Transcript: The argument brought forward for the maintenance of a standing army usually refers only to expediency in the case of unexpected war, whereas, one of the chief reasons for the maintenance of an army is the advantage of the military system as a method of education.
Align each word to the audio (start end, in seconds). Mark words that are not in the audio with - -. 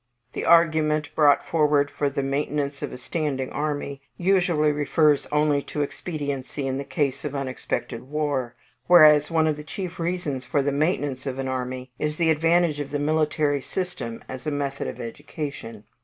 The 0.33 0.45
argument 0.45 1.13
brought 1.13 1.45
forward 1.45 1.91
for 1.91 2.09
the 2.09 2.23
maintenance 2.23 2.81
of 2.81 2.91
a 2.91 2.97
standing 2.97 3.51
army 3.51 4.01
usually 4.17 4.71
refers 4.71 5.27
only 5.31 5.61
to 5.69 5.83
expediency 5.83 6.65
in 6.65 6.79
the 6.79 6.83
case 6.83 7.23
of 7.23 7.35
unexpected 7.35 8.01
war, 8.09 8.55
whereas, 8.87 9.29
one 9.29 9.45
of 9.45 9.57
the 9.57 9.63
chief 9.63 9.99
reasons 9.99 10.43
for 10.43 10.63
the 10.63 10.71
maintenance 10.71 11.27
of 11.27 11.37
an 11.37 11.47
army 11.47 11.91
is 11.99 12.17
the 12.17 12.31
advantage 12.31 12.79
of 12.79 12.89
the 12.89 12.97
military 12.97 13.61
system 13.61 14.23
as 14.27 14.47
a 14.47 14.51
method 14.51 14.87
of 14.87 14.99
education. 14.99 15.83